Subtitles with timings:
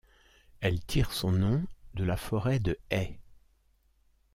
[0.61, 1.63] Elle tire son nom
[1.93, 3.19] de la forêt de Haye.